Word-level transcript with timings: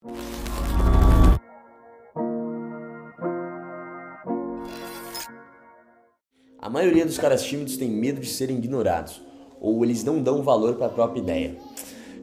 A 0.00 0.10
maioria 6.70 7.04
dos 7.04 7.18
caras 7.18 7.42
tímidos 7.42 7.76
tem 7.76 7.90
medo 7.90 8.20
de 8.20 8.28
serem 8.28 8.58
ignorados, 8.58 9.20
ou 9.60 9.84
eles 9.84 10.04
não 10.04 10.22
dão 10.22 10.40
valor 10.42 10.76
para 10.76 10.86
a 10.86 10.90
própria 10.90 11.20
ideia. 11.20 11.56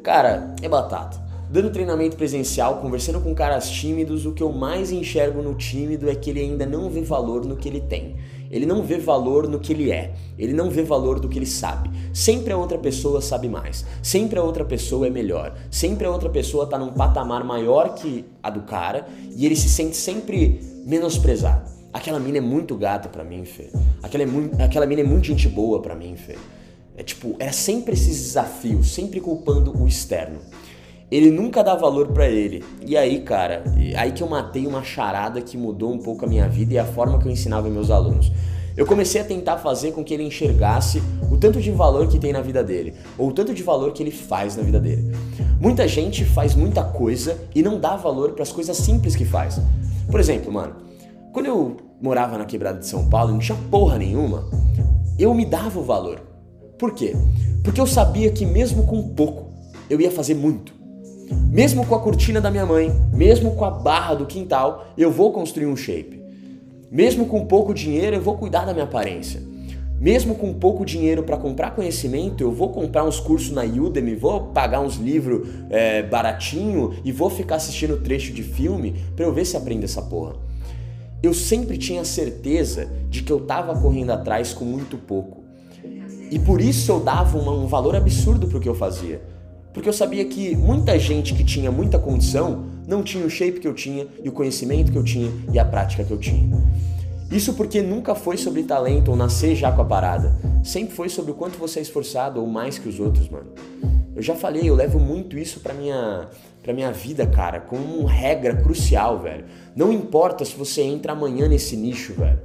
Cara, 0.02 0.56
é 0.62 0.70
batata. 0.70 1.25
Dando 1.50 1.70
treinamento 1.70 2.18
presencial, 2.18 2.78
conversando 2.82 3.22
com 3.22 3.34
caras 3.36 3.70
tímidos, 3.70 4.26
o 4.26 4.32
que 4.32 4.42
eu 4.42 4.52
mais 4.52 4.92
enxergo 4.92 5.42
no 5.42 5.54
tímido 5.54 6.10
é 6.10 6.16
que 6.16 6.32
ele 6.32 6.40
ainda 6.40 6.66
não 6.66 6.90
vê 6.90 7.02
valor 7.02 7.46
no 7.46 7.56
que 7.56 7.70
ele 7.70 7.82
tem. 7.82 8.16
Ele 8.50 8.66
não 8.66 8.82
vê 8.82 8.98
valor 8.98 9.48
no 9.48 9.60
que 9.60 9.72
ele 9.74 9.92
é. 9.92 10.14
Ele 10.38 10.54
não 10.54 10.70
vê 10.70 10.82
valor 10.82 11.20
do 11.20 11.30
que 11.30 11.38
ele 11.38 11.46
sabe. 11.46 11.90
Sempre 12.14 12.52
a 12.52 12.58
outra 12.58 12.78
pessoa 12.78 13.22
sabe 13.22 13.48
mais. 13.48 13.86
Sempre 14.02 14.40
a 14.40 14.44
outra 14.44 14.66
pessoa 14.66 15.08
é 15.08 15.10
melhor. 15.10 15.56
Sempre 15.70 16.08
a 16.08 16.12
outra 16.12 16.30
pessoa 16.30 16.68
tá 16.68 16.80
num 16.80 16.94
patamar 16.94 17.44
maior 17.44 17.94
que 17.94 18.26
a 18.42 18.50
do 18.50 18.62
cara 18.62 19.08
e 19.36 19.46
ele 19.46 19.56
se 19.56 19.70
sente 19.70 19.96
sempre 19.96 20.60
menosprezado. 20.86 21.70
Aquela 21.94 22.20
mina 22.20 22.40
é 22.40 22.42
muito 22.42 22.76
gata 22.76 23.08
pra 23.08 23.24
mim, 23.24 23.46
Fê. 23.46 23.70
Aquela, 24.04 24.24
é 24.24 24.28
muito, 24.28 24.62
aquela 24.62 24.86
mina 24.86 25.02
é 25.02 25.06
muito 25.06 25.28
gente 25.28 25.48
boa 25.48 25.82
pra 25.82 25.96
mim, 25.96 26.16
Fê. 26.16 26.36
É 26.98 27.04
tipo, 27.04 27.36
era 27.40 27.52
sempre 27.52 27.94
esses 27.94 28.22
desafios, 28.22 28.94
sempre 28.94 29.20
culpando 29.20 29.78
o 29.82 29.88
externo. 29.88 30.40
Ele 31.12 31.30
nunca 31.30 31.64
dá 31.64 31.76
valor 31.76 32.08
para 32.08 32.28
ele. 32.28 32.64
E 32.86 32.98
aí, 32.98 33.22
cara, 33.22 33.64
aí 33.96 34.12
que 34.12 34.24
eu 34.24 34.28
matei 34.28 34.66
uma 34.66 34.84
charada 34.84 35.42
que 35.42 35.58
mudou 35.58 35.94
um 35.94 36.00
pouco 36.00 36.26
a 36.26 36.28
minha 36.28 36.48
vida 36.48 36.74
e 36.74 36.80
a 36.80 36.86
forma 36.86 37.20
que 37.20 37.28
eu 37.28 37.32
ensinava 37.32 37.70
meus 37.70 37.92
alunos. 37.92 38.32
Eu 38.76 38.86
comecei 38.86 39.22
a 39.22 39.24
tentar 39.24 39.58
fazer 39.58 39.94
com 39.94 40.04
que 40.04 40.14
ele 40.14 40.24
enxergasse 40.24 41.02
o 41.32 41.38
tanto 41.38 41.62
de 41.62 41.72
valor 41.72 42.08
que 42.08 42.20
tem 42.20 42.34
na 42.34 42.42
vida 42.42 42.62
dele, 42.62 42.94
ou 43.18 43.30
o 43.30 43.32
tanto 43.32 43.54
de 43.54 43.64
valor 43.64 43.94
que 43.94 44.04
ele 44.04 44.12
faz 44.12 44.58
na 44.58 44.64
vida 44.64 44.82
dele. 44.82 45.16
Muita 45.62 45.88
gente 45.88 46.26
faz 46.26 46.56
muita 46.56 46.84
coisa 46.84 47.40
e 47.56 47.64
não 47.64 47.80
dá 47.80 47.96
valor 47.96 48.34
para 48.34 48.44
as 48.44 48.52
coisas 48.52 48.76
simples 48.76 49.16
que 49.16 49.24
faz. 49.24 49.62
Por 50.12 50.20
exemplo, 50.20 50.52
mano, 50.52 50.76
quando 51.32 51.46
eu 51.46 51.78
morava 52.02 52.38
na 52.38 52.44
quebrada 52.44 52.80
de 52.80 52.88
São 52.88 53.10
Paulo, 53.10 53.32
não 53.32 53.40
tinha 53.40 53.58
porra 53.72 53.98
nenhuma, 53.98 54.50
eu 55.18 55.34
me 55.34 55.46
dava 55.46 55.80
o 55.80 55.84
valor. 55.84 56.20
Por 56.78 56.94
quê? 56.94 57.16
Porque 57.64 57.80
eu 57.80 57.88
sabia 57.88 58.30
que 58.30 58.46
mesmo 58.46 58.86
com 58.86 59.02
pouco, 59.16 59.54
eu 59.90 60.02
ia 60.02 60.12
fazer 60.12 60.34
muito. 60.34 60.75
Mesmo 61.52 61.86
com 61.86 61.96
a 61.96 62.00
cortina 62.00 62.40
da 62.40 62.52
minha 62.52 62.66
mãe, 62.66 62.92
mesmo 63.14 63.56
com 63.56 63.66
a 63.66 63.72
barra 63.72 64.14
do 64.16 64.26
quintal, 64.26 64.88
eu 64.98 65.12
vou 65.12 65.32
construir 65.32 65.66
um 65.66 65.76
shape. 65.76 66.22
Mesmo 66.92 67.26
com 67.26 67.46
pouco 67.46 67.74
dinheiro, 67.74 68.16
eu 68.16 68.22
vou 68.22 68.38
cuidar 68.38 68.66
da 68.66 68.74
minha 68.74 68.86
aparência. 68.86 69.42
Mesmo 70.00 70.36
com 70.36 70.54
pouco 70.54 70.86
dinheiro 70.86 71.24
para 71.24 71.38
comprar 71.38 71.72
conhecimento, 71.72 72.44
eu 72.44 72.52
vou 72.52 72.70
comprar 72.70 73.04
uns 73.04 73.20
cursos 73.20 73.52
na 73.52 73.64
Udemy, 73.64 74.16
vou 74.16 74.48
pagar 74.48 74.82
uns 74.82 74.96
livros 74.96 75.48
é, 75.70 76.04
baratinho 76.04 76.94
e 77.04 77.12
vou 77.12 77.30
ficar 77.30 77.56
assistindo 77.56 78.02
trecho 78.02 78.34
de 78.34 78.44
filme 78.44 78.96
para 79.16 79.26
eu 79.26 79.34
ver 79.34 79.46
se 79.46 79.56
aprendo 79.56 79.86
essa 79.86 80.02
porra 80.02 80.36
eu 81.26 81.34
sempre 81.34 81.78
tinha 81.78 82.06
certeza 82.06 82.88
de 83.10 83.24
que 83.24 83.32
eu 83.32 83.38
estava 83.38 83.76
correndo 83.80 84.12
atrás 84.12 84.54
com 84.54 84.64
muito 84.64 84.98
pouco. 84.98 85.44
E 86.32 86.40
por 86.40 86.62
isso 86.62 86.92
eu 86.92 87.00
dava 87.00 87.38
um 87.38 87.68
valor 87.68 87.96
absurdo 87.96 88.48
para 88.48 88.58
o 88.58 88.62
que 88.62 88.70
eu 88.70 88.76
fazia. 88.76 89.22
Porque 89.76 89.90
eu 89.90 89.94
sabia 89.94 90.24
que 90.24 90.56
muita 90.56 90.98
gente 90.98 91.36
que 91.36 91.44
tinha 91.44 91.70
muita 91.70 92.00
condição 92.00 92.64
não 92.88 93.04
tinha 93.04 93.26
o 93.26 93.30
shape 93.30 93.60
que 93.60 93.68
eu 93.68 93.74
tinha, 93.74 94.08
e 94.24 94.30
o 94.30 94.32
conhecimento 94.32 94.90
que 94.90 94.98
eu 94.98 95.04
tinha, 95.04 95.30
e 95.52 95.60
a 95.60 95.66
prática 95.66 96.02
que 96.04 96.12
eu 96.12 96.18
tinha. 96.18 96.58
Isso 97.30 97.54
porque 97.56 97.82
nunca 97.82 98.16
foi 98.16 98.38
sobre 98.38 98.64
talento 98.64 99.12
ou 99.12 99.18
nascer 99.18 99.54
já 99.54 99.72
com 99.74 99.82
a 99.82 99.86
parada. 99.86 100.34
Sempre 100.64 100.96
foi 100.96 101.10
sobre 101.10 101.32
o 101.32 101.36
quanto 101.36 101.58
você 101.58 101.80
é 101.80 101.82
esforçado 101.82 102.40
ou 102.40 102.48
mais 102.48 102.80
que 102.80 102.88
os 102.88 103.02
outros, 103.02 103.28
mano. 103.28 103.48
Eu 104.16 104.22
já 104.22 104.34
falei, 104.34 104.70
eu 104.70 104.76
levo 104.76 104.98
muito 104.98 105.38
isso 105.38 105.60
pra 105.60 105.74
minha, 105.74 106.30
pra 106.64 106.74
minha 106.74 106.94
vida, 106.94 107.28
cara, 107.28 107.60
como 107.60 108.06
regra 108.06 108.56
crucial, 108.56 109.20
velho. 109.20 109.44
Não 109.76 109.92
importa 109.92 110.46
se 110.46 110.56
você 110.56 110.84
entra 110.84 111.12
amanhã 111.12 111.50
nesse 111.50 111.76
nicho, 111.76 112.14
velho. 112.14 112.40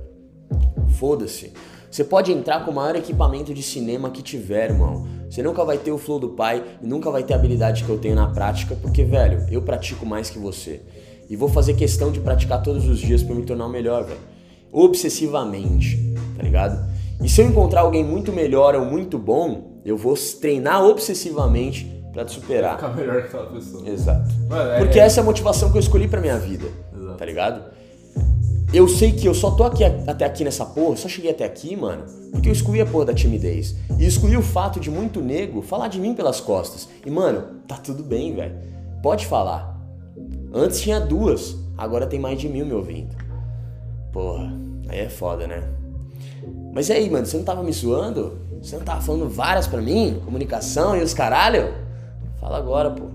Foda-se. 0.98 1.52
Você 1.90 2.04
pode 2.04 2.30
entrar 2.30 2.64
com 2.64 2.70
o 2.70 2.74
maior 2.74 2.94
equipamento 2.94 3.52
de 3.52 3.62
cinema 3.62 4.10
que 4.10 4.22
tiver, 4.22 4.70
irmão. 4.70 5.08
Você 5.28 5.42
nunca 5.42 5.64
vai 5.64 5.76
ter 5.76 5.90
o 5.90 5.98
flow 5.98 6.20
do 6.20 6.28
pai 6.30 6.62
e 6.80 6.86
nunca 6.86 7.10
vai 7.10 7.24
ter 7.24 7.34
a 7.34 7.36
habilidade 7.36 7.82
que 7.82 7.90
eu 7.90 7.98
tenho 7.98 8.14
na 8.14 8.28
prática, 8.28 8.76
porque, 8.80 9.02
velho, 9.02 9.44
eu 9.50 9.60
pratico 9.62 10.06
mais 10.06 10.30
que 10.30 10.38
você. 10.38 10.82
E 11.28 11.34
vou 11.34 11.48
fazer 11.48 11.74
questão 11.74 12.12
de 12.12 12.20
praticar 12.20 12.62
todos 12.62 12.88
os 12.88 12.98
dias 12.98 13.22
para 13.22 13.34
me 13.34 13.42
tornar 13.42 13.66
o 13.66 13.68
melhor, 13.68 14.04
velho. 14.04 14.20
Obsessivamente, 14.72 16.14
tá 16.36 16.42
ligado? 16.44 16.88
E 17.20 17.28
se 17.28 17.40
eu 17.40 17.46
encontrar 17.46 17.80
alguém 17.80 18.04
muito 18.04 18.32
melhor 18.32 18.76
ou 18.76 18.84
muito 18.84 19.18
bom, 19.18 19.80
eu 19.84 19.96
vou 19.96 20.14
treinar 20.40 20.84
obsessivamente 20.84 22.00
para 22.12 22.24
te 22.24 22.32
superar. 22.32 22.76
Ficar 22.76 22.94
melhor 22.94 23.22
que 23.22 23.28
aquela 23.28 23.46
pessoa. 23.46 23.88
Exato. 23.88 24.28
Mano, 24.48 24.70
é, 24.70 24.78
Porque 24.78 24.98
é... 24.98 25.02
essa 25.02 25.20
é 25.20 25.22
a 25.22 25.24
motivação 25.24 25.70
que 25.70 25.76
eu 25.76 25.80
escolhi 25.80 26.06
pra 26.06 26.20
minha 26.20 26.38
vida. 26.38 26.66
Exato. 26.96 27.18
Tá 27.18 27.24
ligado? 27.24 27.79
Eu 28.72 28.86
sei 28.86 29.10
que 29.10 29.26
eu 29.26 29.34
só 29.34 29.50
tô 29.50 29.64
aqui 29.64 29.82
até 29.82 30.24
aqui 30.24 30.44
nessa 30.44 30.64
porra, 30.64 30.96
só 30.96 31.08
cheguei 31.08 31.32
até 31.32 31.44
aqui, 31.44 31.74
mano, 31.74 32.04
porque 32.30 32.48
eu 32.48 32.52
excluí 32.52 32.80
a 32.80 32.86
porra 32.86 33.06
da 33.06 33.14
timidez. 33.14 33.74
E 33.98 34.06
excluí 34.06 34.36
o 34.36 34.42
fato 34.42 34.78
de 34.78 34.88
muito 34.88 35.20
nego 35.20 35.60
falar 35.60 35.88
de 35.88 35.98
mim 35.98 36.14
pelas 36.14 36.40
costas. 36.40 36.88
E, 37.04 37.10
mano, 37.10 37.42
tá 37.66 37.76
tudo 37.76 38.04
bem, 38.04 38.32
velho. 38.32 38.54
Pode 39.02 39.26
falar. 39.26 39.76
Antes 40.54 40.80
tinha 40.80 41.00
duas, 41.00 41.56
agora 41.76 42.06
tem 42.06 42.20
mais 42.20 42.38
de 42.38 42.48
mil 42.48 42.64
me 42.64 42.72
ouvindo. 42.72 43.16
Porra, 44.12 44.52
aí 44.88 45.00
é 45.00 45.08
foda, 45.08 45.48
né? 45.48 45.64
Mas 46.72 46.88
e 46.90 46.92
aí, 46.92 47.10
mano, 47.10 47.26
você 47.26 47.36
não 47.36 47.44
tava 47.44 47.64
me 47.64 47.72
zoando? 47.72 48.38
Você 48.62 48.76
não 48.76 48.84
tava 48.84 49.00
falando 49.00 49.28
várias 49.28 49.66
para 49.66 49.80
mim? 49.80 50.20
Comunicação 50.24 50.96
e 50.96 51.02
os 51.02 51.12
caralho? 51.12 51.74
Fala 52.38 52.58
agora, 52.58 52.92
pô. 52.92 53.06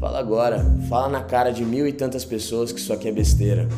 Fala 0.00 0.18
agora. 0.18 0.64
Fala 0.88 1.08
na 1.08 1.22
cara 1.22 1.52
de 1.52 1.64
mil 1.64 1.86
e 1.86 1.92
tantas 1.92 2.24
pessoas 2.24 2.72
que 2.72 2.80
isso 2.80 2.92
aqui 2.92 3.06
é 3.06 3.12
besteira. 3.12 3.68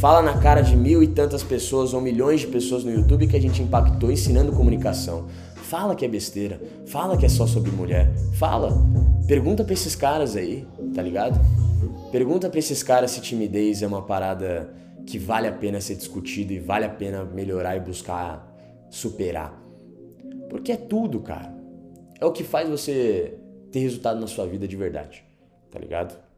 Fala 0.00 0.22
na 0.22 0.40
cara 0.40 0.62
de 0.62 0.74
mil 0.74 1.02
e 1.02 1.08
tantas 1.08 1.42
pessoas 1.42 1.92
ou 1.92 2.00
milhões 2.00 2.40
de 2.40 2.46
pessoas 2.46 2.82
no 2.82 2.90
YouTube 2.90 3.26
que 3.26 3.36
a 3.36 3.40
gente 3.40 3.62
impactou 3.62 4.10
ensinando 4.10 4.50
comunicação. 4.50 5.26
Fala 5.56 5.94
que 5.94 6.06
é 6.06 6.08
besteira. 6.08 6.58
Fala 6.86 7.18
que 7.18 7.26
é 7.26 7.28
só 7.28 7.46
sobre 7.46 7.70
mulher. 7.70 8.10
Fala. 8.38 8.72
Pergunta 9.28 9.62
pra 9.62 9.74
esses 9.74 9.94
caras 9.94 10.36
aí, 10.36 10.66
tá 10.94 11.02
ligado? 11.02 11.38
Pergunta 12.10 12.48
pra 12.48 12.58
esses 12.58 12.82
caras 12.82 13.10
se 13.10 13.20
timidez 13.20 13.82
é 13.82 13.86
uma 13.86 14.00
parada 14.00 14.72
que 15.06 15.18
vale 15.18 15.46
a 15.46 15.52
pena 15.52 15.82
ser 15.82 15.96
discutido 15.96 16.54
e 16.54 16.58
vale 16.58 16.86
a 16.86 16.90
pena 16.90 17.22
melhorar 17.22 17.76
e 17.76 17.80
buscar 17.80 18.56
superar. 18.88 19.62
Porque 20.48 20.72
é 20.72 20.78
tudo, 20.78 21.20
cara. 21.20 21.54
É 22.18 22.24
o 22.24 22.32
que 22.32 22.42
faz 22.42 22.70
você 22.70 23.34
ter 23.70 23.80
resultado 23.80 24.18
na 24.18 24.26
sua 24.26 24.46
vida 24.46 24.66
de 24.66 24.76
verdade. 24.76 25.22
Tá 25.70 25.78
ligado? 25.78 26.29